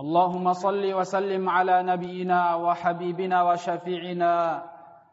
[0.00, 4.62] اللهم صل وسلم على نبينا وحبيبنا وشفيعنا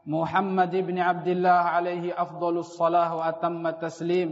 [0.06, 4.30] محمد بن عبد الله عليه أفضل الصلاة وأتم التسليم.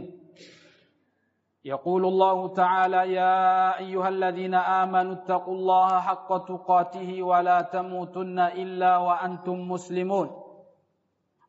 [1.64, 9.56] يقول الله تعالى يا أيها الذين آمنوا اتقوا الله حق تقاته ولا تموتن إلا وأنتم
[9.72, 10.28] مسلمون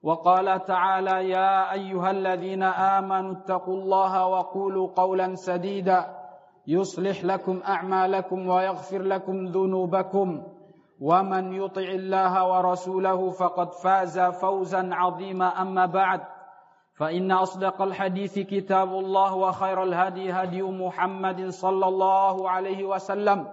[0.03, 6.22] وقال تعالى يا أيها الذين آمنوا اتقوا الله وقولوا قولا سديدا
[6.67, 10.43] يصلح لكم أعمالكم ويغفر لكم ذنوبكم
[11.01, 15.61] ومن يطع الله ورسوله فقد فاز فوزا عظيما.
[15.61, 16.21] أما بعد
[16.93, 23.47] فإن أصدق الحديث كتاب الله وخير الهدي هدي محمد صلى الله عليه وسلم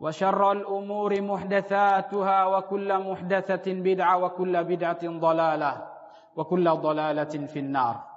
[0.00, 5.88] وشر الأمور محدثاتها وكل محدثة بدعة وكل بدعة ضلالة
[6.36, 8.11] وكل ضلالة في النار.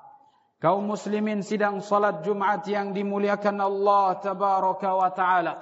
[0.64, 5.54] Kaum muslimin sidang salat Jumat yang dimuliakan Allah tabaraka wa taala.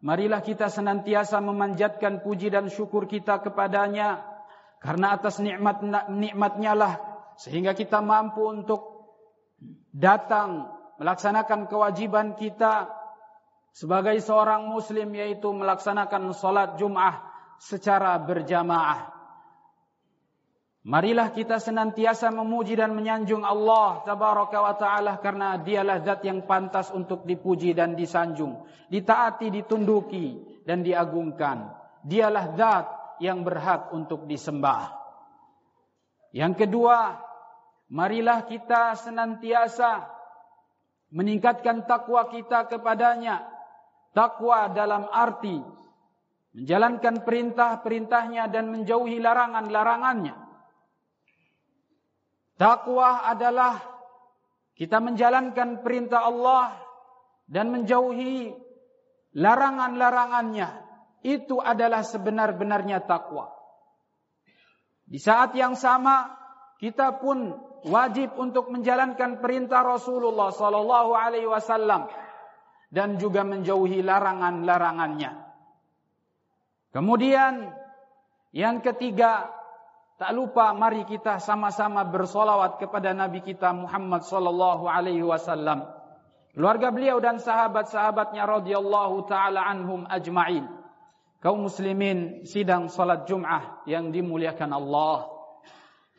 [0.00, 4.24] Marilah kita senantiasa memanjatkan puji dan syukur kita kepadanya
[4.80, 6.94] karena atas nikmat nikmatnya lah
[7.36, 8.80] sehingga kita mampu untuk
[9.92, 12.88] datang melaksanakan kewajiban kita
[13.76, 17.20] sebagai seorang muslim yaitu melaksanakan salat Jumat
[17.60, 19.19] secara berjamaah.
[20.80, 26.88] Marilah kita senantiasa memuji dan menyanjung Allah tabaraka wa taala karena dialah zat yang pantas
[26.88, 31.68] untuk dipuji dan disanjung, ditaati, ditunduki dan diagungkan.
[32.00, 32.86] Dialah zat
[33.20, 34.96] yang berhak untuk disembah.
[36.32, 37.20] Yang kedua,
[37.92, 40.08] marilah kita senantiasa
[41.12, 43.44] meningkatkan takwa kita kepadanya.
[44.16, 45.60] Takwa dalam arti
[46.56, 50.49] menjalankan perintah-perintahnya dan menjauhi larangan-larangannya.
[52.60, 53.80] Takwa adalah
[54.76, 56.76] kita menjalankan perintah Allah
[57.48, 58.52] dan menjauhi
[59.32, 60.68] larangan-larangannya.
[61.24, 63.48] Itu adalah sebenar-benarnya takwa.
[65.08, 66.36] Di saat yang sama
[66.76, 67.56] kita pun
[67.88, 72.12] wajib untuk menjalankan perintah Rasulullah sallallahu alaihi wasallam
[72.92, 75.32] dan juga menjauhi larangan-larangannya.
[76.92, 77.72] Kemudian
[78.52, 79.59] yang ketiga
[80.20, 85.88] Tak lupa mari kita sama-sama bersolawat kepada Nabi kita Muhammad sallallahu alaihi wasallam.
[86.52, 90.68] Keluarga beliau dan sahabat-sahabatnya radhiyallahu taala anhum ajma'in.
[91.40, 95.24] Kaum muslimin sidang salat Jumat yang dimuliakan Allah.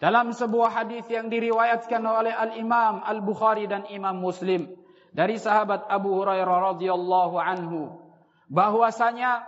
[0.01, 4.65] Dalam sebuah hadis yang diriwayatkan oleh Al-Imam Al-Bukhari dan Imam Muslim
[5.13, 8.01] dari sahabat Abu Hurairah radhiyallahu anhu
[8.49, 9.45] bahwasanya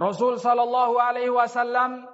[0.00, 2.08] Rasul sallallahu alaihi wasallam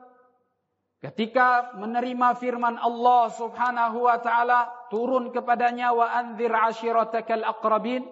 [1.04, 8.09] Ketika menerima firman Allah Subhanahu wa taala turun kepadanya wa anzir ashiratakal aqrabin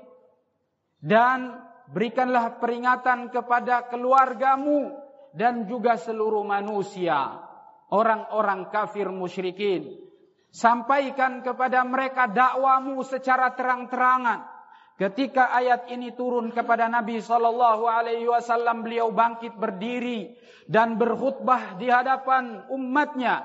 [1.01, 1.57] dan
[1.89, 4.93] berikanlah peringatan kepada keluargamu
[5.33, 7.41] dan juga seluruh manusia
[7.89, 9.97] orang-orang kafir musyrikin.
[10.53, 14.52] Sampaikan kepada mereka dakwamu secara terang-terangan
[15.03, 20.31] Ketika ayat ini turun kepada Nabi sallallahu alaihi wasallam beliau bangkit berdiri
[20.71, 23.43] dan berkhutbah di hadapan umatnya.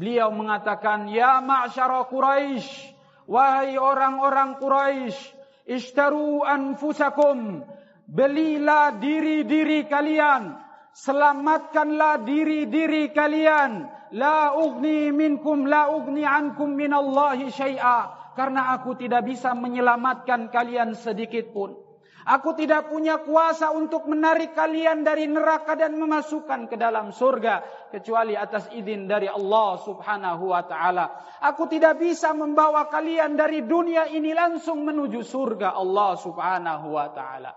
[0.00, 2.96] Beliau mengatakan, "Ya ma'syara Quraisy,
[3.28, 5.36] wahai orang-orang Quraisy,
[5.68, 7.60] ishtaru anfusakum,
[8.08, 10.56] belilah diri-diri kalian,
[10.96, 13.92] selamatkanlah diri-diri kalian.
[14.16, 21.54] La ugni minkum la ugni ankum minallahi syai'a." Karena aku tidak bisa menyelamatkan kalian sedikit
[21.54, 21.84] pun.
[22.24, 27.60] Aku tidak punya kuasa untuk menarik kalian dari neraka dan memasukkan ke dalam surga
[27.92, 31.04] kecuali atas izin dari Allah Subhanahu wa taala.
[31.44, 37.52] Aku tidak bisa membawa kalian dari dunia ini langsung menuju surga Allah Subhanahu wa taala.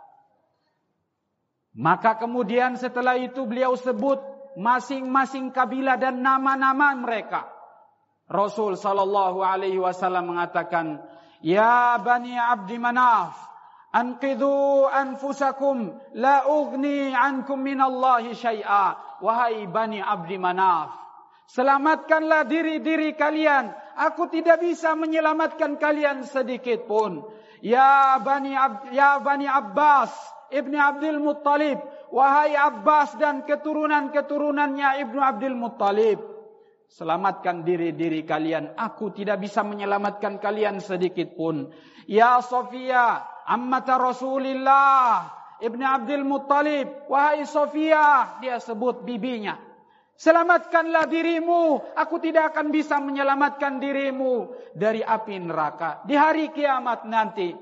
[1.79, 4.19] Maka kemudian setelah itu beliau sebut
[4.59, 7.56] masing-masing kabilah dan nama-nama mereka.
[8.27, 10.99] Rasul sallallahu alaihi wasallam mengatakan,
[11.39, 13.39] "Ya Bani Abdi Manaf,
[13.95, 20.91] anqidhu anfusakum la ugni ankum minallahi syai'a." Wahai Bani Abdi Manaf,
[21.47, 23.71] selamatkanlah diri-diri kalian.
[23.97, 27.25] Aku tidak bisa menyelamatkan kalian sedikit pun.
[27.63, 30.13] Ya Bani, Ab ya Bani Abbas,
[30.53, 31.81] Ibni Abdul Muttalib.
[32.13, 36.36] Wahai Abbas dan keturunan-keturunannya Ibnu Abdul Muttalib.
[36.87, 38.73] Selamatkan diri-diri kalian.
[38.79, 41.67] Aku tidak bisa menyelamatkan kalian sedikit pun.
[42.07, 45.27] Ya Sofia, ammata Rasulillah.
[45.59, 47.11] Ibni Abdul Muttalib.
[47.11, 48.39] Wahai Sofia.
[48.39, 49.59] Dia sebut bibinya.
[50.17, 51.93] Selamatkanlah dirimu.
[51.93, 56.01] Aku tidak akan bisa menyelamatkan dirimu dari api neraka.
[56.07, 57.53] Di hari kiamat nanti.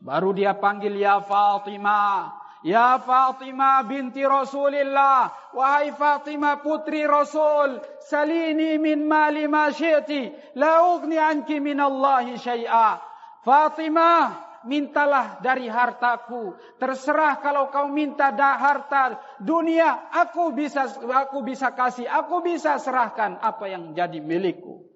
[0.00, 2.43] Baru dia panggil ya Fatimah.
[2.64, 7.76] Ya Fatimah binti Rasulillah, wahai Fatimah putri Rasul,
[8.08, 13.04] salini min mali ma syi'ti, la ughni anki min Allah syai'a.
[13.44, 16.56] Fatimah, mintalah dari hartaku.
[16.80, 23.44] Terserah kalau kau minta dah harta dunia, aku bisa aku bisa kasih, aku bisa serahkan
[23.44, 24.88] apa yang jadi milikku.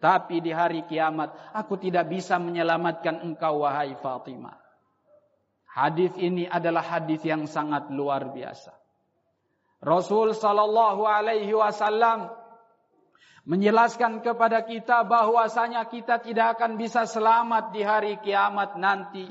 [0.00, 4.69] Tapi di hari kiamat, aku tidak bisa menyelamatkan engkau wahai Fatimah.
[5.70, 8.74] Hadis ini adalah hadis yang sangat luar biasa.
[9.80, 12.28] Rasul sallallahu alaihi wasallam
[13.48, 19.30] menjelaskan kepada kita bahwasanya kita tidak akan bisa selamat di hari kiamat nanti.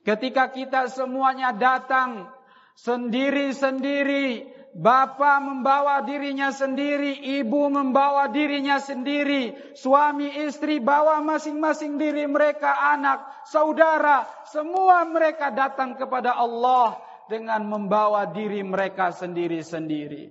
[0.00, 2.32] Ketika kita semuanya datang
[2.80, 12.78] sendiri-sendiri Bapak membawa dirinya sendiri, ibu membawa dirinya sendiri, suami istri bawa masing-masing diri mereka,
[12.94, 13.18] anak,
[13.50, 20.30] saudara, semua mereka datang kepada Allah dengan membawa diri mereka sendiri-sendiri.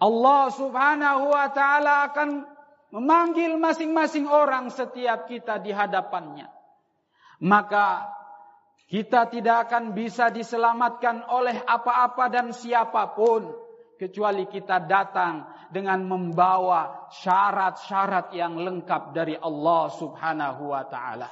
[0.00, 2.28] Allah Subhanahu wa taala akan
[2.88, 6.48] memanggil masing-masing orang setiap kita di hadapannya.
[7.44, 8.08] Maka
[8.84, 13.48] kita tidak akan bisa diselamatkan oleh apa-apa dan siapa pun
[13.96, 21.30] kecuali kita datang dengan membawa syarat-syarat yang lengkap dari Allah Subhanahu wa taala.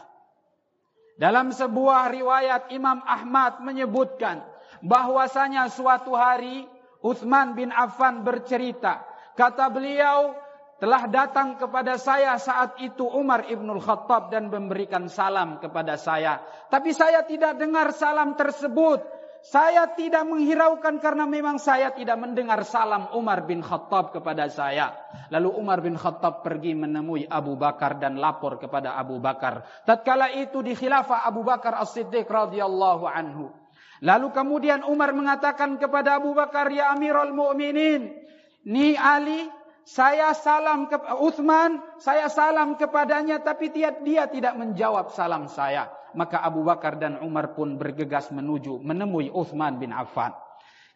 [1.14, 4.42] Dalam sebuah riwayat Imam Ahmad menyebutkan
[4.82, 6.66] bahwasanya suatu hari
[7.04, 9.04] Utsman bin Affan bercerita,
[9.38, 10.34] kata beliau,
[10.82, 16.42] telah datang kepada saya saat itu Umar ibnul Khattab dan memberikan salam kepada saya.
[16.66, 18.98] Tapi saya tidak dengar salam tersebut.
[19.46, 24.90] Saya tidak menghiraukan karena memang saya tidak mendengar salam Umar bin Khattab kepada saya.
[25.30, 29.86] Lalu Umar bin Khattab pergi menemui Abu Bakar dan lapor kepada Abu Bakar.
[29.86, 33.54] Tatkala itu di khilafah Abu Bakar As-Siddiq radhiyallahu anhu.
[34.02, 38.18] Lalu kemudian Umar mengatakan kepada Abu Bakar, "Ya Amirul Mukminin,
[38.66, 45.50] ni Ali saya salam ke Uthman, saya salam kepadanya tapi dia, dia tidak menjawab salam
[45.50, 45.90] saya.
[46.14, 50.30] Maka Abu Bakar dan Umar pun bergegas menuju menemui Uthman bin Affan.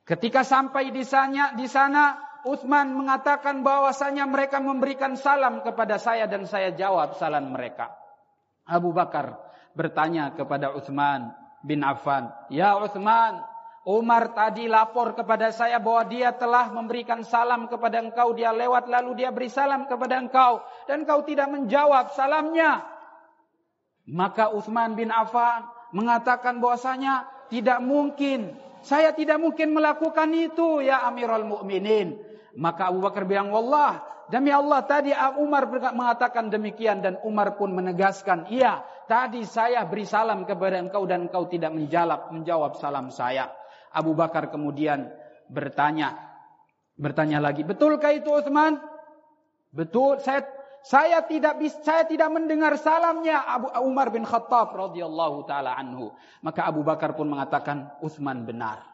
[0.06, 2.14] Ketika sampai di sana, di sana
[2.46, 7.90] Uthman mengatakan bahwasanya mereka memberikan salam kepada saya dan saya jawab salam mereka.
[8.62, 9.34] Abu Bakar
[9.74, 11.34] bertanya kepada Uthman
[11.66, 13.42] bin Affan, "Ya Uthman,
[13.86, 18.34] Umar tadi lapor kepada saya bahwa dia telah memberikan salam kepada engkau.
[18.34, 20.58] Dia lewat lalu dia beri salam kepada engkau.
[20.90, 22.82] Dan engkau tidak menjawab salamnya.
[24.10, 28.58] Maka Uthman bin Affan mengatakan bahwasanya tidak mungkin.
[28.82, 32.18] Saya tidak mungkin melakukan itu ya Amirul Mukminin.
[32.58, 37.06] Maka Abu Bakar bilang, Wallah, demi Allah tadi Umar mengatakan demikian.
[37.06, 42.34] Dan Umar pun menegaskan, iya tadi saya beri salam kepada engkau dan engkau tidak menjawab,
[42.34, 43.46] menjawab salam saya.
[43.96, 45.08] Abu Bakar kemudian
[45.48, 46.20] bertanya,
[47.00, 48.76] bertanya lagi, betulkah itu Utsman?
[49.72, 50.44] Betul, saya
[50.86, 56.14] saya tidak saya tidak mendengar salamnya Abu Umar bin Khattab radhiyallahu taala anhu.
[56.44, 58.84] Maka Abu Bakar pun mengatakan Utsman benar.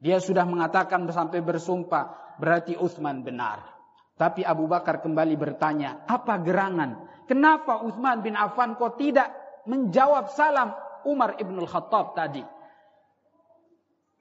[0.00, 3.60] Dia sudah mengatakan sampai bersumpah, berarti Utsman benar.
[4.14, 7.02] Tapi Abu Bakar kembali bertanya, apa gerangan?
[7.26, 9.28] Kenapa Utsman bin Affan kok tidak
[9.66, 10.70] menjawab salam
[11.02, 12.53] Umar ibnul Khattab tadi?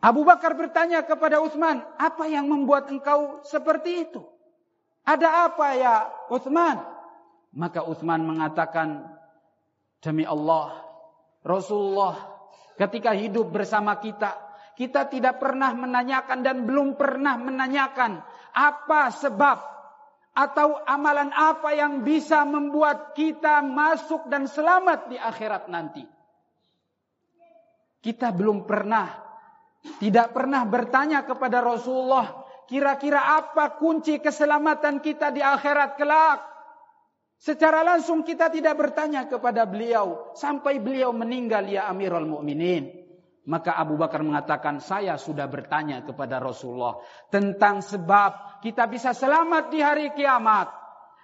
[0.03, 4.19] Abu Bakar bertanya kepada Utsman, apa yang membuat engkau seperti itu?
[5.07, 5.95] Ada apa ya
[6.27, 6.83] Utsman?
[7.55, 9.07] Maka Utsman mengatakan,
[10.03, 10.75] demi Allah,
[11.39, 12.19] Rasulullah
[12.75, 14.35] ketika hidup bersama kita,
[14.75, 18.19] kita tidak pernah menanyakan dan belum pernah menanyakan
[18.51, 19.57] apa sebab
[20.35, 26.03] atau amalan apa yang bisa membuat kita masuk dan selamat di akhirat nanti.
[28.03, 29.22] Kita belum pernah
[29.99, 36.39] tidak pernah bertanya kepada Rasulullah, kira-kira apa kunci keselamatan kita di akhirat kelak?
[37.43, 43.03] Secara langsung kita tidak bertanya kepada beliau sampai beliau meninggal ya Amirul Mukminin.
[43.43, 49.83] Maka Abu Bakar mengatakan, saya sudah bertanya kepada Rasulullah tentang sebab kita bisa selamat di
[49.83, 50.82] hari kiamat.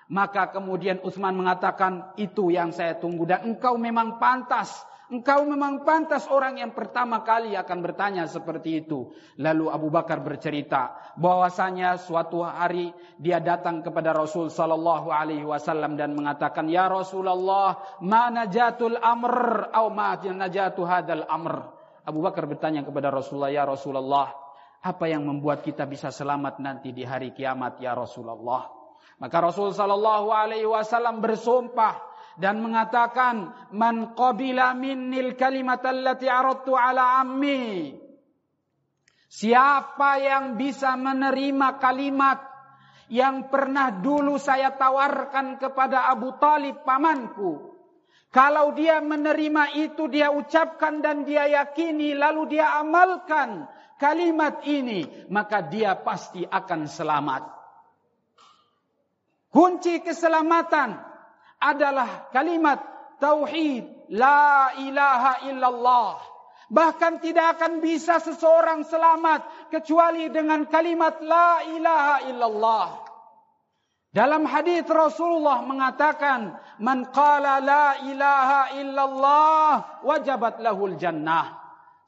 [0.09, 4.73] Maka kemudian Utsman mengatakan, itu yang saya tunggu dan engkau memang pantas.
[5.09, 9.09] Engkau memang pantas orang yang pertama kali akan bertanya seperti itu.
[9.41, 16.13] Lalu Abu Bakar bercerita bahwasanya suatu hari dia datang kepada Rasul sallallahu alaihi wasallam dan
[16.13, 21.69] mengatakan, "Ya Rasulullah, mana jatul amr atau ma najatu hadal amr?"
[22.05, 24.29] Abu Bakar bertanya kepada Rasulullah, "Ya Rasulullah,
[24.81, 28.78] apa yang membuat kita bisa selamat nanti di hari kiamat ya Rasulullah?"
[29.19, 31.99] Maka Rasul sallallahu alaihi wasallam bersumpah
[32.39, 37.99] dan mengatakan man qabila minnil kalimat allati aradtu ala ammi
[39.29, 42.41] Siapa yang bisa menerima kalimat
[43.13, 47.77] yang pernah dulu saya tawarkan kepada Abu Talib pamanku.
[48.33, 53.69] Kalau dia menerima itu dia ucapkan dan dia yakini lalu dia amalkan
[54.01, 57.58] kalimat ini maka dia pasti akan selamat.
[59.49, 60.93] Kunci keselamatan
[61.57, 62.77] adalah kalimat
[63.17, 66.21] tauhid la ilaha illallah.
[66.69, 72.87] Bahkan tidak akan bisa seseorang selamat kecuali dengan kalimat la ilaha illallah.
[74.09, 79.69] Dalam hadis Rasulullah mengatakan, "Man qala la ilaha illallah
[80.05, 81.57] wajabat lahul jannah."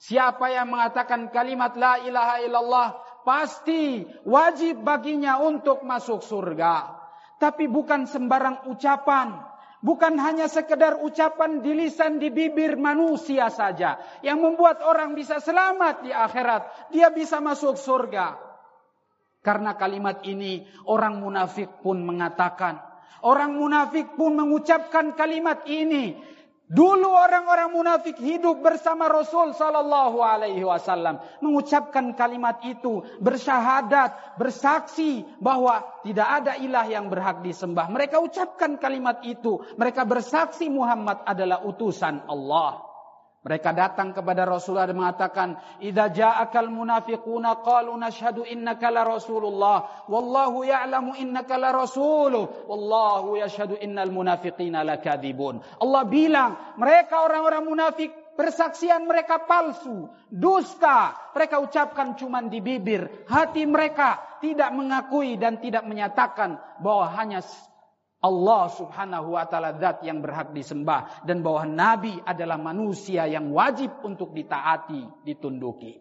[0.02, 2.88] Siapa yang mengatakan kalimat la ilaha illallah
[3.22, 7.01] pasti wajib baginya untuk masuk surga.
[7.42, 9.50] Tapi bukan sembarang ucapan.
[9.82, 13.98] Bukan hanya sekedar ucapan di lisan di bibir manusia saja.
[14.22, 16.94] Yang membuat orang bisa selamat di akhirat.
[16.94, 18.38] Dia bisa masuk surga.
[19.42, 22.78] Karena kalimat ini orang munafik pun mengatakan.
[23.26, 26.22] Orang munafik pun mengucapkan kalimat ini.
[26.72, 35.84] Dulu orang-orang munafik hidup bersama Rasul sallallahu alaihi wasallam mengucapkan kalimat itu, bersyahadat, bersaksi bahwa
[36.08, 37.92] tidak ada ilah yang berhak disembah.
[37.92, 42.91] Mereka ucapkan kalimat itu, mereka bersaksi Muhammad adalah utusan Allah.
[43.42, 50.62] Mereka datang kepada Rasulullah dan mengatakan, "Idza ja'akal munafiquna qalu nashhadu innaka la Rasulullah, wallahu
[50.62, 59.10] ya'lamu innaka la rasuluh, wallahu yashhadu innal munafiqina lakadzibun." Allah bilang, mereka orang-orang munafik persaksian
[59.10, 61.18] mereka palsu, dusta.
[61.34, 67.42] Mereka ucapkan cuma di bibir, hati mereka tidak mengakui dan tidak menyatakan bahwa hanya
[68.22, 71.26] Allah subhanahu wa ta'ala zat yang berhak disembah.
[71.26, 75.98] Dan bahwa Nabi adalah manusia yang wajib untuk ditaati, ditunduki.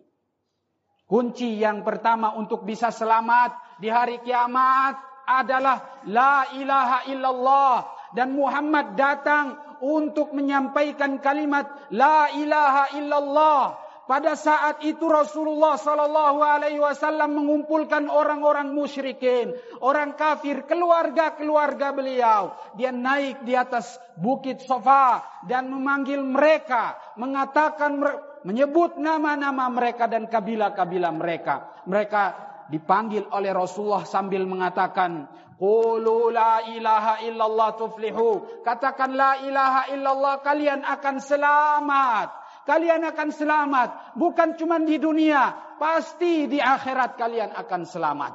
[1.08, 7.76] Kunci yang pertama untuk bisa selamat di hari kiamat adalah La ilaha illallah.
[8.12, 16.82] Dan Muhammad datang untuk menyampaikan kalimat La ilaha illallah pada saat itu Rasulullah sallallahu alaihi
[16.82, 22.50] wasallam mengumpulkan orang-orang musyrikin, orang kafir, keluarga-keluarga beliau.
[22.74, 28.02] Dia naik di atas bukit Sofa dan memanggil mereka, mengatakan
[28.42, 31.70] menyebut nama-nama mereka dan kabilah-kabilah mereka.
[31.86, 32.22] Mereka
[32.66, 38.58] dipanggil oleh Rasulullah sambil mengatakan, Qulu la ilaha illallah tuflihu.
[38.66, 42.39] Katakan la ilaha illallah kalian akan selamat
[42.70, 44.14] kalian akan selamat.
[44.14, 48.32] Bukan cuma di dunia, pasti di akhirat kalian akan selamat.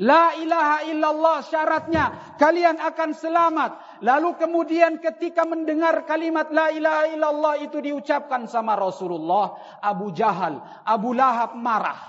[0.00, 4.00] La ilaha illallah syaratnya kalian akan selamat.
[4.00, 11.12] Lalu kemudian ketika mendengar kalimat la ilaha illallah itu diucapkan sama Rasulullah, Abu Jahal, Abu
[11.12, 12.00] Lahab marah.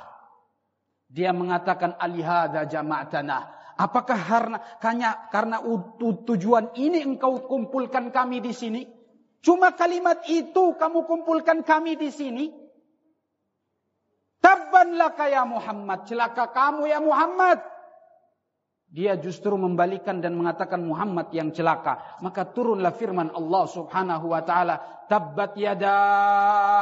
[1.12, 3.60] Dia mengatakan alihada jama'tana.
[3.76, 5.58] Apakah karena karena, karena
[6.24, 9.01] tujuan ini engkau kumpulkan kami di sini?
[9.42, 12.46] Cuma kalimat itu kamu kumpulkan kami di sini.
[14.38, 16.06] Tabban laka ya Muhammad.
[16.06, 17.71] Celaka kamu ya Muhammad.
[18.92, 22.20] Dia justru membalikan dan mengatakan Muhammad yang celaka.
[22.20, 25.08] Maka turunlah firman Allah subhanahu wa ta'ala.
[25.08, 25.96] Tabbat yada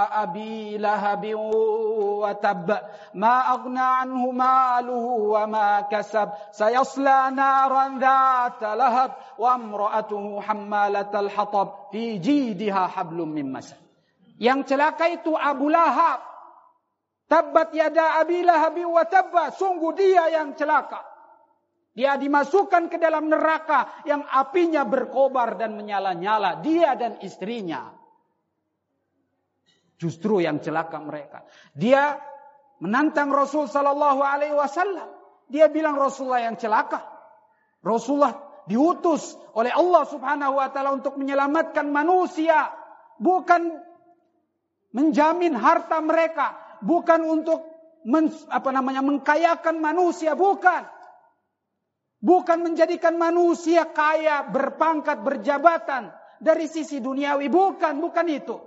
[0.10, 2.66] abi lahabi wa tab.
[3.14, 6.34] Ma agna anhu maluhu wa ma kasab.
[6.50, 9.14] Sayasla naran dhata lahab.
[9.38, 11.94] Wa amra'atuhu hammalatal hatab.
[11.94, 13.78] Fi jidiha hablum min masad.
[14.42, 16.26] Yang celaka itu Abu Lahab.
[17.30, 19.54] Tabbat yada abi lahabi wa tabba.
[19.54, 21.09] Sungguh dia yang celaka.
[22.00, 26.64] Dia dimasukkan ke dalam neraka yang apinya berkobar dan menyala-nyala.
[26.64, 27.92] Dia dan istrinya.
[30.00, 31.44] Justru yang celaka mereka.
[31.76, 32.16] Dia
[32.80, 35.12] menantang Rasul Sallallahu Alaihi Wasallam.
[35.52, 37.04] Dia bilang Rasulullah yang celaka.
[37.84, 42.72] Rasulullah diutus oleh Allah Subhanahu Wa Taala untuk menyelamatkan manusia,
[43.20, 43.76] bukan
[44.96, 47.60] menjamin harta mereka, bukan untuk
[48.08, 50.96] men, apa namanya mengkayakan manusia, bukan
[52.20, 56.12] Bukan menjadikan manusia kaya, berpangkat, berjabatan
[56.44, 57.48] dari sisi duniawi.
[57.48, 58.60] Bukan, bukan itu.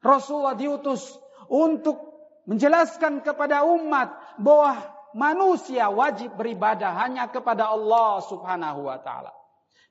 [0.00, 1.04] Rasulullah diutus
[1.48, 2.00] untuk
[2.48, 4.80] menjelaskan kepada umat bahwa
[5.12, 9.32] manusia wajib beribadah hanya kepada Allah Subhanahu wa taala.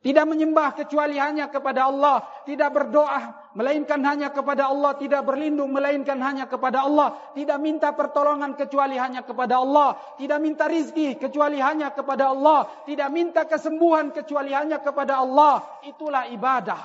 [0.04, 2.28] Tidak menyembah kecuali hanya kepada Allah.
[2.44, 5.00] Tidak berdoa melainkan hanya kepada Allah.
[5.00, 7.32] Tidak berlindung melainkan hanya kepada Allah.
[7.32, 9.96] Tidak minta pertolongan kecuali hanya kepada Allah.
[10.20, 12.68] Tidak minta rizki kecuali hanya kepada Allah.
[12.84, 15.64] Tidak minta kesembuhan kecuali hanya kepada Allah.
[15.88, 16.84] Itulah ibadah.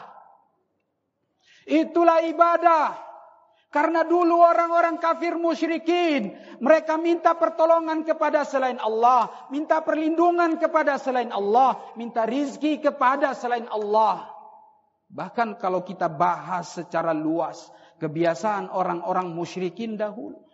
[1.66, 3.08] Itulah ibadah.
[3.68, 11.28] Karena dulu orang-orang kafir musyrikin, mereka minta pertolongan kepada selain Allah, minta perlindungan kepada selain
[11.28, 14.25] Allah, minta rizki kepada selain Allah.
[15.12, 17.68] Bahkan kalau kita bahas secara luas,
[18.00, 20.48] kebiasaan orang-orang musyrikin dahulu.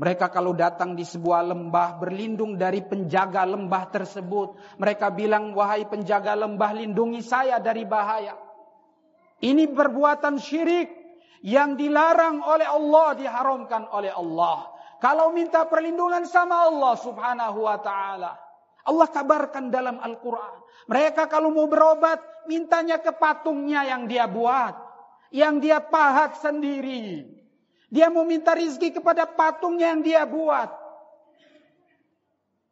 [0.00, 4.80] Mereka kalau datang di sebuah lembah berlindung dari penjaga lembah tersebut.
[4.80, 8.40] Mereka bilang, wahai penjaga lembah lindungi saya dari bahaya.
[9.44, 11.03] Ini perbuatan syirik
[11.44, 14.72] yang dilarang oleh Allah diharamkan oleh Allah.
[14.96, 18.32] Kalau minta perlindungan sama Allah Subhanahu wa taala.
[18.84, 20.64] Allah kabarkan dalam Al-Qur'an.
[20.88, 24.76] Mereka kalau mau berobat mintanya ke patungnya yang dia buat,
[25.32, 27.28] yang dia pahat sendiri.
[27.88, 30.68] Dia mau minta rizki kepada patungnya yang dia buat.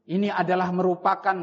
[0.08, 1.36] Ini adalah merupakan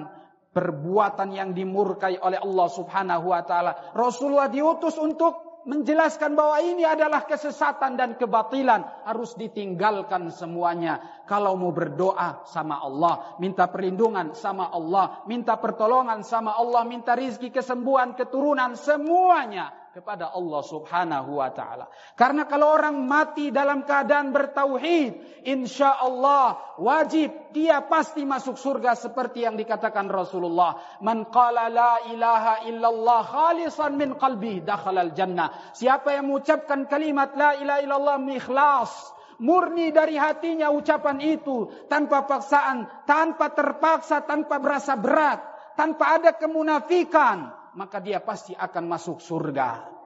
[0.54, 3.94] perbuatan yang dimurkai oleh Allah Subhanahu wa taala.
[3.94, 9.06] Rasulullah diutus untuk menjelaskan bahwa ini adalah kesesatan dan kebatilan.
[9.06, 11.22] Harus ditinggalkan semuanya.
[11.30, 17.54] Kalau mau berdoa sama Allah minta perlindungan sama Allah minta pertolongan sama Allah minta rizki
[17.54, 21.92] kesembuhan keturunan semuanya kepada Allah Subhanahu wa taala.
[22.16, 29.44] Karena kalau orang mati dalam keadaan bertauhid, insya Allah wajib dia pasti masuk surga seperti
[29.44, 30.80] yang dikatakan Rasulullah.
[31.04, 35.76] Man qala la ilaha illallah khalisan min qalbi dakhala al jannah.
[35.76, 38.96] Siapa yang mengucapkan kalimat la ilaha illallah ikhlas,
[39.44, 45.44] murni dari hatinya ucapan itu tanpa paksaan, tanpa terpaksa, tanpa berasa berat,
[45.76, 50.00] tanpa ada kemunafikan maka dia pasti akan masuk surga.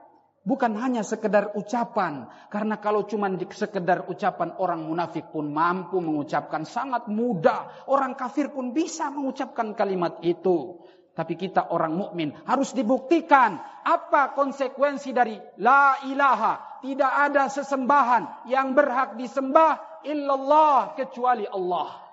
[0.44, 2.28] Bukan hanya sekedar ucapan.
[2.52, 6.68] Karena kalau cuma sekedar ucapan orang munafik pun mampu mengucapkan.
[6.68, 7.88] Sangat mudah.
[7.88, 10.84] Orang kafir pun bisa mengucapkan kalimat itu.
[11.16, 16.82] Tapi kita orang mukmin harus dibuktikan apa konsekuensi dari la ilaha.
[16.84, 22.04] Tidak ada sesembahan yang berhak disembah illallah kecuali Allah.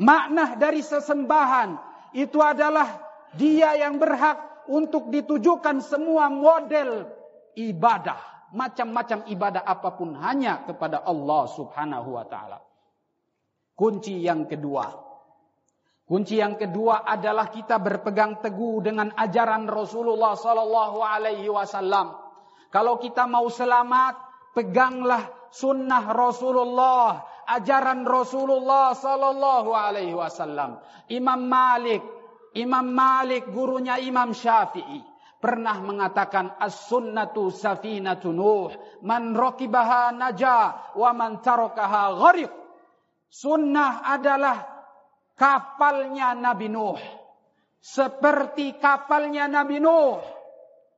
[0.00, 1.76] Makna dari sesembahan
[2.16, 3.05] itu adalah
[3.36, 7.06] dia yang berhak untuk ditujukan semua model
[7.54, 8.50] ibadah.
[8.56, 12.58] Macam-macam ibadah apa pun hanya kepada Allah subhanahu wa ta'ala.
[13.76, 15.06] Kunci yang kedua.
[16.06, 22.14] Kunci yang kedua adalah kita berpegang teguh dengan ajaran Rasulullah sallallahu alaihi wasallam.
[22.70, 24.14] Kalau kita mau selamat,
[24.54, 30.78] peganglah sunnah Rasulullah, ajaran Rasulullah sallallahu alaihi wasallam.
[31.10, 32.15] Imam Malik
[32.56, 35.04] Imam Malik gurunya Imam Syafi'i
[35.36, 38.72] pernah mengatakan as-sunnatu safinatu nuh
[39.04, 42.52] man rakibaha naja wa man tarakaha gharib.
[43.28, 44.64] Sunnah adalah
[45.36, 46.96] kapalnya Nabi Nuh.
[47.76, 50.18] Seperti kapalnya Nabi Nuh.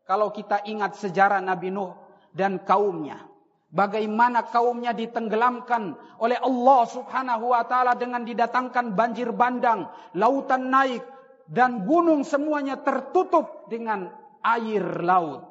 [0.06, 1.92] Kalau kita ingat sejarah Nabi Nuh
[2.30, 3.28] dan kaumnya
[3.68, 11.17] bagaimana kaumnya ditenggelamkan oleh Allah Subhanahu wa taala dengan didatangkan banjir bandang lautan naik
[11.48, 14.12] dan gunung semuanya tertutup dengan
[14.44, 15.48] air laut.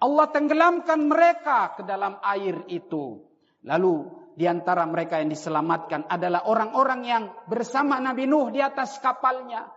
[0.00, 3.22] Allah tenggelamkan mereka ke dalam air itu.
[3.62, 3.94] Lalu
[4.34, 9.68] di antara mereka yang diselamatkan adalah orang-orang yang bersama Nabi Nuh di atas kapalnya.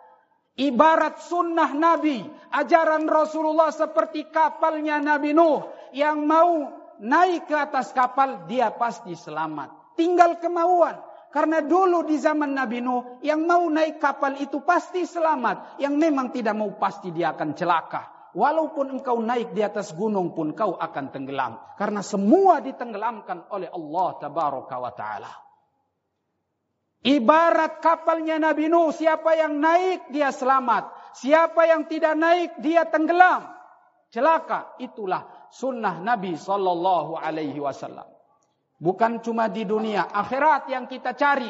[0.54, 8.46] Ibarat sunnah Nabi, ajaran Rasulullah seperti kapalnya Nabi Nuh yang mau naik ke atas kapal
[8.48, 9.98] dia pasti selamat.
[10.00, 11.13] Tinggal kemauan.
[11.34, 15.82] Karena dulu di zaman Nabi Nuh, yang mau naik kapal itu pasti selamat.
[15.82, 18.30] Yang memang tidak mau pasti dia akan celaka.
[18.38, 21.58] Walaupun engkau naik di atas gunung pun kau akan tenggelam.
[21.74, 25.34] Karena semua ditenggelamkan oleh Allah Tabaraka wa Ta'ala.
[27.02, 31.18] Ibarat kapalnya Nabi Nuh, siapa yang naik dia selamat.
[31.18, 33.50] Siapa yang tidak naik dia tenggelam.
[34.14, 38.06] Celaka, itulah sunnah Nabi Sallallahu Alaihi Wasallam.
[38.84, 41.48] Bukan cuma di dunia, akhirat yang kita cari.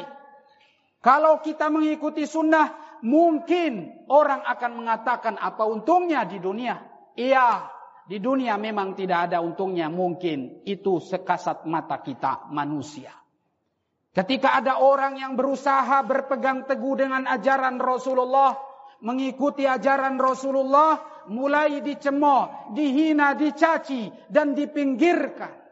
[1.02, 6.78] Kalau kita mengikuti sunnah, mungkin orang akan mengatakan apa untungnya di dunia.
[7.18, 7.66] Iya,
[8.06, 9.90] di dunia memang tidak ada untungnya.
[9.90, 13.10] Mungkin itu sekasat mata kita manusia.
[14.14, 18.54] Ketika ada orang yang berusaha berpegang teguh dengan ajaran Rasulullah,
[19.02, 25.63] mengikuti ajaran Rasulullah mulai dicemooh, dihina, dicaci dan dipinggirkan.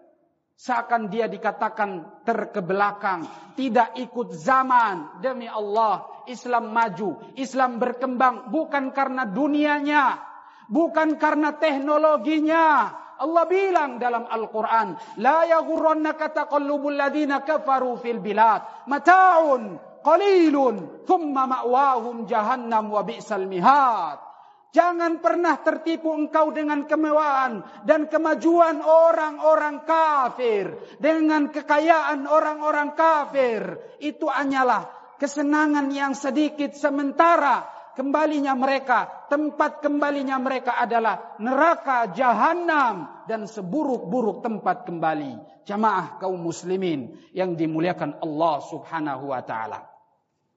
[0.52, 3.26] Seakan dia dikatakan terkebelakang,
[3.58, 5.18] tidak ikut zaman.
[5.18, 10.22] Demi Allah, Islam maju, Islam berkembang bukan karena dunianya,
[10.70, 12.94] bukan karena teknologinya.
[13.22, 22.26] Allah bilang dalam Al-Quran, La yaghurrannaka taqallubul ladina kafaru fil bilad, mata'un qalilun, thumma ma'wahum
[22.26, 24.31] jahannam wa bi'sal mihad.
[24.72, 30.80] Jangan pernah tertipu engkau dengan kemewahan dan kemajuan orang-orang kafir.
[30.96, 33.76] Dengan kekayaan orang-orang kafir.
[34.00, 34.88] Itu hanyalah
[35.20, 37.68] kesenangan yang sedikit sementara.
[37.92, 45.37] Kembalinya mereka, tempat kembalinya mereka adalah neraka jahanam dan seburuk-buruk tempat kembali.
[45.68, 49.85] Jamaah kaum muslimin yang dimuliakan Allah subhanahu wa ta'ala.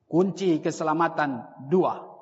[0.07, 2.14] Kunci keselamatan dua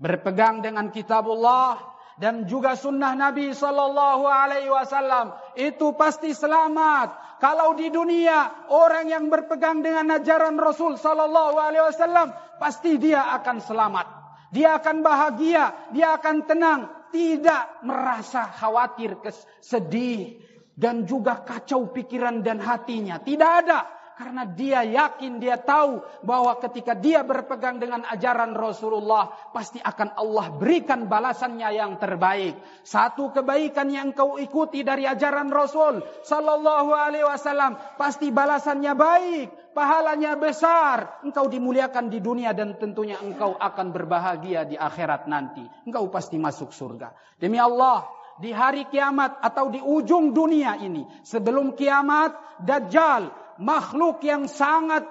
[0.00, 1.76] berpegang dengan kitabullah
[2.16, 7.40] dan juga sunnah Nabi sallallahu alaihi wasallam itu pasti selamat.
[7.40, 13.60] Kalau di dunia orang yang berpegang dengan ajaran Rasul sallallahu alaihi wasallam pasti dia akan
[13.60, 14.06] selamat.
[14.50, 16.80] Dia akan bahagia, dia akan tenang,
[17.14, 19.16] tidak merasa khawatir,
[19.62, 20.42] sedih
[20.74, 23.22] dan juga kacau pikiran dan hatinya.
[23.22, 29.80] Tidak ada karena dia yakin, dia tahu bahwa ketika dia berpegang dengan ajaran Rasulullah, pasti
[29.80, 32.52] akan Allah berikan balasannya yang terbaik.
[32.84, 40.36] Satu kebaikan yang kau ikuti dari ajaran Rasul Sallallahu Alaihi Wasallam, pasti balasannya baik, pahalanya
[40.36, 41.24] besar.
[41.24, 45.64] Engkau dimuliakan di dunia dan tentunya engkau akan berbahagia di akhirat nanti.
[45.88, 47.16] Engkau pasti masuk surga.
[47.40, 48.04] Demi Allah,
[48.36, 55.04] di hari kiamat atau di ujung dunia ini, sebelum kiamat, Dajjal makhluk yang sangat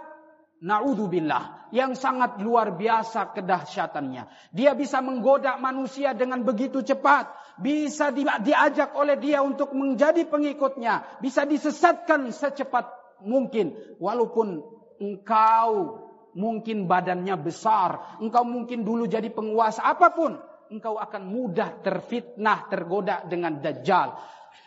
[0.60, 4.52] naudzubillah, yang sangat luar biasa kedahsyatannya.
[4.52, 7.32] Dia bisa menggoda manusia dengan begitu cepat,
[7.62, 8.12] bisa
[8.44, 12.92] diajak oleh dia untuk menjadi pengikutnya, bisa disesatkan secepat
[13.24, 14.64] mungkin walaupun
[15.00, 16.04] engkau
[16.36, 20.36] mungkin badannya besar, engkau mungkin dulu jadi penguasa apa pun,
[20.70, 24.20] engkau akan mudah terfitnah, tergoda dengan dajjal.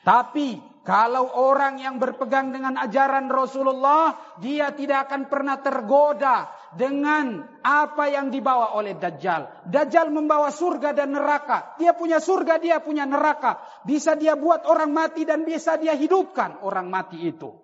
[0.03, 8.11] Tapi kalau orang yang berpegang dengan ajaran Rasulullah, dia tidak akan pernah tergoda dengan apa
[8.11, 9.71] yang dibawa oleh Dajjal.
[9.71, 11.79] Dajjal membawa surga dan neraka.
[11.79, 13.62] Dia punya surga, dia punya neraka.
[13.87, 17.55] Bisa dia buat orang mati dan bisa dia hidupkan orang mati itu.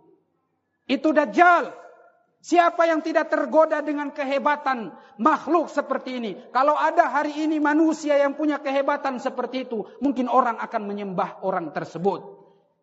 [0.86, 1.74] Itu Dajjal.
[2.38, 6.38] Siapa yang tidak tergoda dengan kehebatan makhluk seperti ini?
[6.54, 11.74] Kalau ada hari ini manusia yang punya kehebatan seperti itu, mungkin orang akan menyembah orang
[11.74, 12.37] tersebut.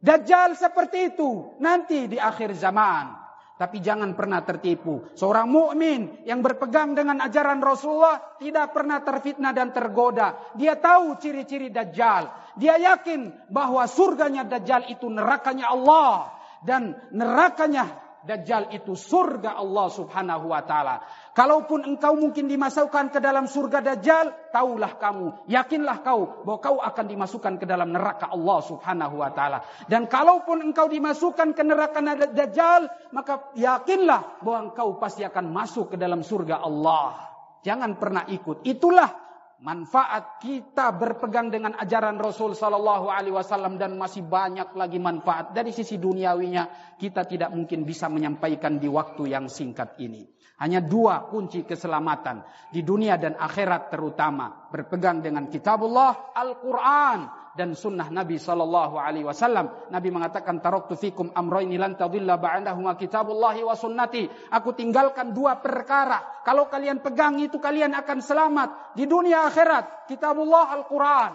[0.05, 3.25] Dajjal seperti itu nanti di akhir zaman.
[3.55, 5.09] Tapi jangan pernah tertipu.
[5.15, 10.35] Seorang mukmin yang berpegang dengan ajaran Rasulullah tidak pernah terfitnah dan tergoda.
[10.59, 12.53] Dia tahu ciri-ciri Dajjal.
[12.59, 16.35] Dia yakin bahwa surganya Dajjal itu nerakanya Allah
[16.67, 21.05] dan nerakanya Dajjal itu surga Allah subhanahu wa ta'ala.
[21.37, 27.05] Kalaupun engkau mungkin dimasukkan ke dalam surga Dajjal, taulah kamu, yakinlah kau bahwa kau akan
[27.05, 29.61] dimasukkan ke dalam neraka Allah subhanahu wa ta'ala.
[29.85, 32.01] Dan kalaupun engkau dimasukkan ke neraka
[32.33, 37.17] Dajjal, maka yakinlah bahwa engkau pasti akan masuk ke dalam surga Allah.
[37.65, 38.61] Jangan pernah ikut.
[38.61, 39.24] Itulah
[39.63, 45.71] manfaat kita berpegang dengan ajaran Rasul Sallallahu Alaihi Wasallam dan masih banyak lagi manfaat dari
[45.71, 50.27] sisi duniawinya kita tidak mungkin bisa menyampaikan di waktu yang singkat ini.
[50.55, 58.11] Hanya dua kunci keselamatan di dunia dan akhirat terutama berpegang dengan kitabullah Al-Quran dan sunnah
[58.11, 59.89] Nabi Sallallahu Alaihi Wasallam.
[59.89, 62.35] Nabi mengatakan taraktu fikum amroini lan tadilla
[62.99, 63.75] kitabullahi wa.
[64.51, 66.43] Aku tinggalkan dua perkara.
[66.43, 70.11] Kalau kalian pegang itu kalian akan selamat di dunia akhirat.
[70.11, 71.31] Kitabullah Al-Quran.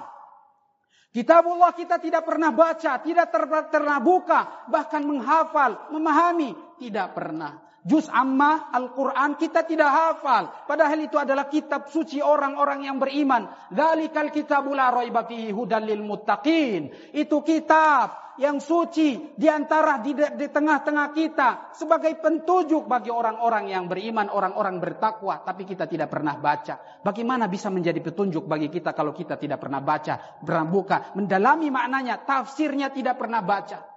[1.11, 7.70] Kitabullah kita tidak pernah baca, tidak pernah buka, bahkan menghafal, memahami, tidak pernah.
[7.81, 10.69] Juz amma Al-Quran kita tidak hafal.
[10.69, 13.49] Padahal itu adalah kitab suci orang-orang yang beriman.
[13.73, 16.93] Dalikal kitabul raiba fihi hudan lil muttaqin.
[17.17, 24.29] Itu kitab yang suci di antara di, tengah-tengah kita sebagai pentujuk bagi orang-orang yang beriman,
[24.29, 27.01] orang-orang bertakwa, tapi kita tidak pernah baca.
[27.01, 32.21] Bagaimana bisa menjadi petunjuk bagi kita kalau kita tidak pernah baca, pernah buka, mendalami maknanya,
[32.29, 33.89] tafsirnya tidak pernah baca.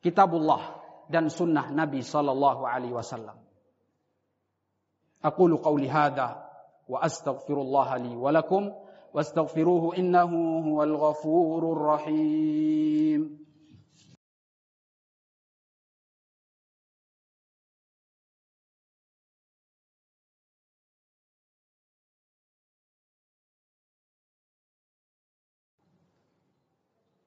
[0.00, 0.81] Kitabullah
[1.12, 3.36] dan sunnah Nabi sallallahu alaihi wasallam.
[5.20, 6.48] Aqulu qawli hadha
[6.88, 8.72] wa astaghfirullah li wa lakum
[9.12, 13.41] wastaghfiruhu innahu huwal ghafurur rahim.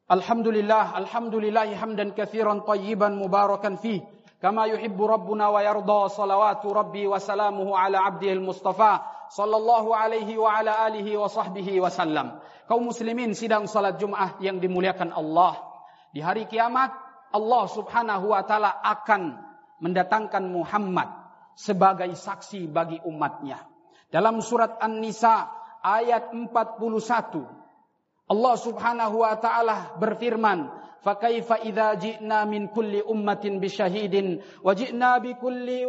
[0.06, 4.06] Alhamdulillah, alhamdulillah hamdan kathiran tayyiban mubarakan fih.
[4.38, 9.02] Kama yuhibbu rabbuna wa yarda salawatu rabbi wa salamuhu ala abdihil mustafa
[9.34, 12.38] sallallahu alaihi wa ala alihi wa sahbihi wa sallam.
[12.70, 15.58] Kaum muslimin sidang salat Jumat yang dimuliakan Allah.
[16.14, 16.94] Di hari kiamat
[17.34, 19.22] Allah subhanahu wa ta'ala akan
[19.82, 21.10] mendatangkan Muhammad
[21.58, 23.58] sebagai saksi bagi umatnya.
[24.14, 25.50] Dalam surat An-Nisa
[25.82, 27.65] ayat 41
[28.26, 30.66] Allah Subhanahu wa taala berfirman,
[31.06, 35.86] "Fa kaifa idza ji'na min kulli ummatin bi syahidin wa ji'na bi kulli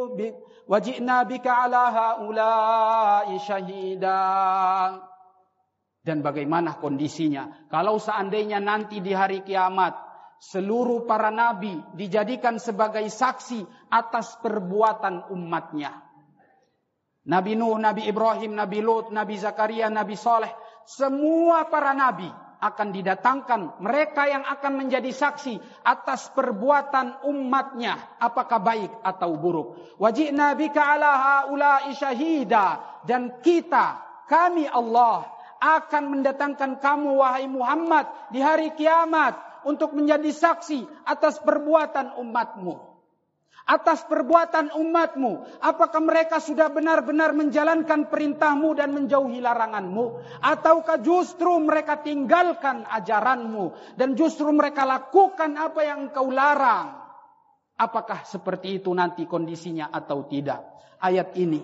[0.68, 4.20] wa ji'na bika 'ala haula'i syahida."
[6.04, 9.96] Dan bagaimana kondisinya kalau seandainya nanti di hari kiamat
[10.38, 16.04] seluruh para nabi dijadikan sebagai saksi atas perbuatan umatnya.
[17.26, 20.52] Nabi Nuh, Nabi Ibrahim, Nabi Lut, Nabi Zakaria, Nabi Saleh
[20.86, 22.30] semua para nabi
[22.62, 23.82] akan didatangkan.
[23.82, 29.98] Mereka yang akan menjadi saksi atas perbuatan umatnya apakah baik atau buruk.
[30.00, 32.80] Wajibna bika ala haula'i syahida.
[33.04, 35.26] Dan kita kami Allah
[35.60, 42.85] akan mendatangkan kamu wahai Muhammad di hari kiamat untuk menjadi saksi atas perbuatan umatmu
[43.66, 45.58] atas perbuatan umatmu.
[45.58, 50.38] Apakah mereka sudah benar-benar menjalankan perintahmu dan menjauhi laranganmu?
[50.38, 56.94] Ataukah justru mereka tinggalkan ajaranmu dan justru mereka lakukan apa yang engkau larang?
[57.76, 60.64] Apakah seperti itu nanti kondisinya atau tidak?
[60.96, 61.60] Ayat ini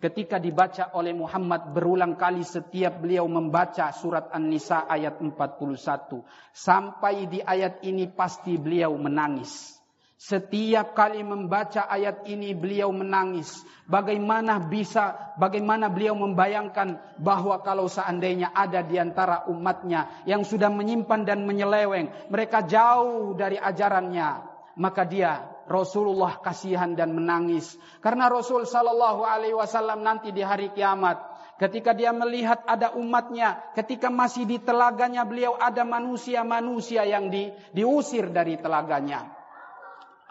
[0.00, 6.24] ketika dibaca oleh Muhammad berulang kali setiap beliau membaca surat An-Nisa ayat 41.
[6.50, 9.81] Sampai di ayat ini pasti beliau menangis.
[10.22, 13.58] Setiap kali membaca ayat ini beliau menangis.
[13.90, 21.26] Bagaimana bisa, bagaimana beliau membayangkan bahwa kalau seandainya ada di antara umatnya yang sudah menyimpan
[21.26, 22.30] dan menyeleweng.
[22.30, 24.46] Mereka jauh dari ajarannya.
[24.78, 27.74] Maka dia Rasulullah kasihan dan menangis.
[27.98, 31.18] Karena Rasul Sallallahu Alaihi Wasallam nanti di hari kiamat
[31.58, 38.30] ketika dia melihat ada umatnya, ketika masih di telaganya beliau ada manusia-manusia yang di, diusir
[38.30, 39.41] dari telaganya.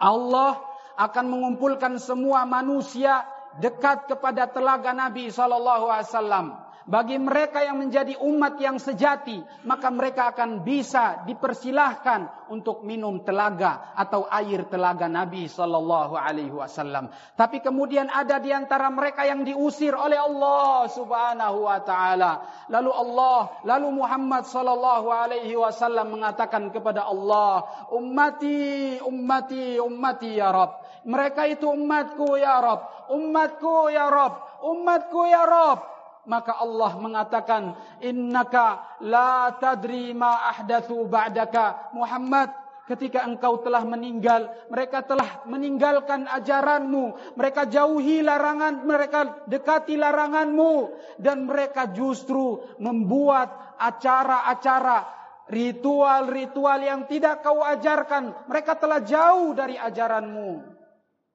[0.02, 0.58] Allah
[0.98, 3.22] akan mengumpulkan semua manusia
[3.62, 6.46] dekat kepada telaga Nabi sallallahu alaihi wasallam
[6.86, 13.94] bagi mereka yang menjadi umat yang sejati, maka mereka akan bisa dipersilahkan untuk minum telaga
[13.94, 17.08] atau air telaga Nabi sallallahu alaihi wasallam.
[17.38, 22.32] Tapi kemudian ada di antara mereka yang diusir oleh Allah Subhanahu wa taala.
[22.66, 30.82] Lalu Allah, lalu Muhammad sallallahu alaihi wasallam mengatakan kepada Allah, "Ummati, ummati, ummati ya Rabb."
[31.02, 35.92] Mereka itu umatku ya Rabb, umatku ya Rabb, umatku ya Rabb
[36.22, 41.94] maka Allah mengatakan innaka la tadri ma ahdatsu ba'daka.
[41.98, 42.54] Muhammad
[42.86, 47.34] ketika engkau telah meninggal mereka telah meninggalkan ajaranmu.
[47.34, 50.94] Mereka jauhi larangan mereka dekati laranganmu.
[51.18, 58.46] Dan mereka justru membuat acara-acara ritual-ritual yang tidak kau ajarkan.
[58.46, 60.71] Mereka telah jauh dari ajaranmu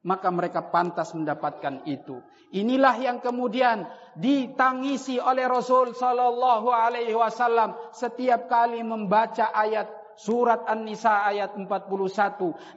[0.08, 2.24] maka mereka pantas mendapatkan itu.
[2.56, 3.84] Inilah yang kemudian
[4.16, 11.68] ditangisi oleh Rasul sallallahu alaihi wasallam setiap kali membaca ayat surat An-Nisa ayat 41.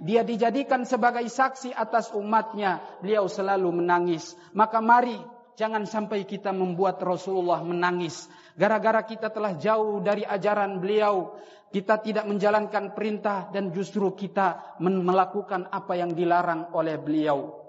[0.03, 2.83] Dia dijadikan sebagai saksi atas umatnya.
[2.99, 4.35] Beliau selalu menangis.
[4.51, 5.17] Maka mari
[5.55, 8.27] jangan sampai kita membuat Rasulullah menangis
[8.61, 11.33] gara-gara kita telah jauh dari ajaran beliau
[11.71, 17.61] kita tidak menjalankan perintah dan justru kita melakukan apa yang dilarang oleh beliau.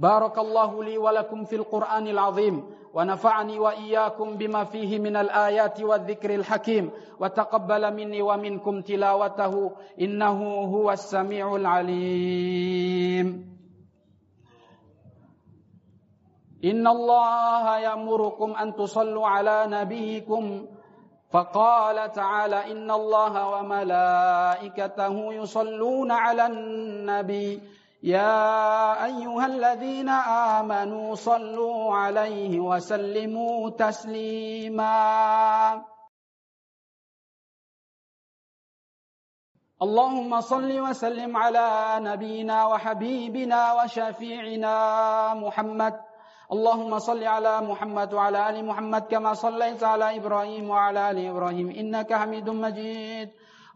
[0.00, 5.84] Barakallahu li wa lakum fil Qur'anil azim wa nafa'ani wa iyyakum bima fihi minal ayati
[5.84, 6.88] wa dzikril hakim
[7.20, 13.44] wa taqabbala minni wa minkum tilawatahu innahu huwas samiul alim.
[16.60, 20.68] Inna Allah ya'murukum an tusallu ala nabiyikum
[21.30, 27.62] فقال تعالى إن الله وملائكته يصلون على النبي.
[28.02, 30.08] يا أيها الذين
[30.58, 34.90] آمنوا صلوا عليه وسلموا تسليما.
[39.82, 44.76] اللهم صل وسلم على نبينا وحبيبنا وشفيعنا
[45.34, 46.09] محمد
[46.50, 52.10] اللهم صل على محمد وعلى آل محمد كما صليت على إبراهيم وعلى آل إبراهيم إنك
[52.12, 53.30] حميد مجيد.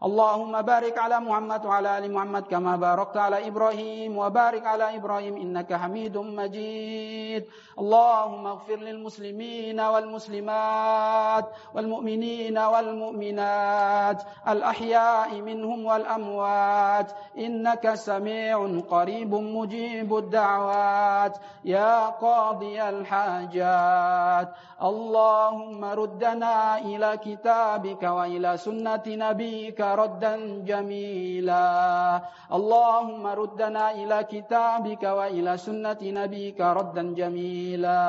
[0.05, 5.73] اللهم بارك على محمد وعلى آل محمد كما باركت على إبراهيم وبارك على إبراهيم إنك
[5.73, 7.43] حميد مجيد.
[7.79, 17.11] اللهم اغفر للمسلمين والمسلمات والمؤمنين والمؤمنات الأحياء منهم والأموات.
[17.37, 21.37] إنك سميع قريب مجيب الدعوات.
[21.65, 24.49] يا قاضي الحاجات.
[24.83, 30.33] اللهم ردنا إلى كتابك وإلى سنة نبيك ردا
[30.71, 31.65] جميلا.
[32.57, 38.03] اللهم ردنا إلى كتابك وإلى سنة نبيك ردا جميلا.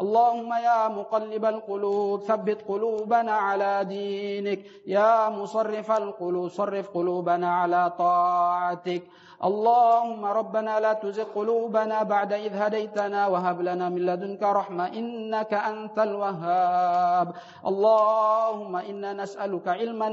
[0.00, 4.60] اللهم يا مقلب القلوب ثبت قلوبنا على دينك.
[4.86, 9.02] يا مصرف القلوب صرف قلوبنا على طاعتك.
[9.44, 15.98] اللهم ربنا لا تزغ قلوبنا بعد إذ هديتنا وهب لنا من لدنك رحمة إنك أنت
[15.98, 17.28] الوهاب.
[17.66, 20.08] اللهم إنا نسألك علما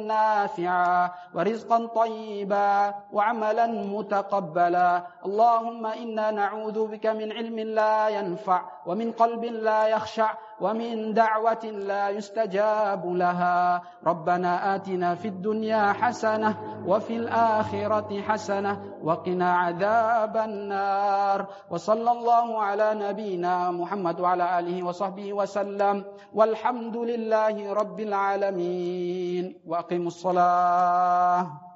[1.34, 5.04] ورزقا طيبا وعملا متقبلا.
[5.26, 12.10] اللهم إنا نعوذ بك من علم لا ينفع ومن قلب لا يخشع ومن دعوة لا
[12.10, 13.82] يستجاب لها.
[14.06, 21.48] ربنا آتنا في الدنيا حسنة وفي الآخرة حسنة وقنا عذاب النار.
[21.70, 26.06] وصلى الله على نبينا محمد وعلى آله وصحبه وسلم.
[26.34, 29.62] والحمد لله رب العالمين.
[29.68, 31.71] وأقيموا الصلاة.